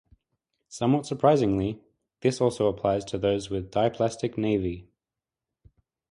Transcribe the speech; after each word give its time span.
Somewhat 0.67 1.05
surprisingly, 1.05 1.79
this 2.21 2.41
also 2.41 2.65
applies 2.65 3.05
to 3.05 3.19
those 3.19 3.51
with 3.51 3.69
dysplastic 3.69 4.33
nevi. 4.33 4.87